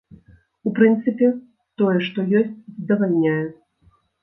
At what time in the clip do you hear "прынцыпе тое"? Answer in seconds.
0.79-1.93